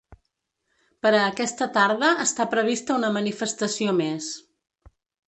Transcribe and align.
Per 1.05 1.09
a 1.17 1.19
aquesta 1.25 1.67
tarda 1.75 2.09
està 2.23 2.47
prevista 2.53 2.97
una 3.01 3.13
manifestació 3.19 3.95
més. 3.99 4.31